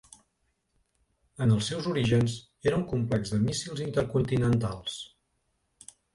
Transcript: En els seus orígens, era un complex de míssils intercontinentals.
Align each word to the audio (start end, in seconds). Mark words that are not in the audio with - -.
En 1.45 1.53
els 1.55 1.69
seus 1.71 1.89
orígens, 1.91 2.39
era 2.71 2.81
un 2.81 2.87
complex 2.95 3.35
de 3.35 3.41
míssils 3.45 3.85
intercontinentals. 3.87 4.99